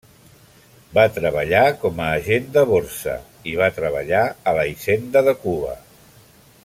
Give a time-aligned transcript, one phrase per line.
[0.97, 3.15] Va treballar com a agent de borsa
[3.53, 5.77] i va treballar a la hisenda de Cuba.